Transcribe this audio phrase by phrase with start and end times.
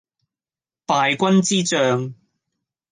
[0.87, 2.15] 敗軍之將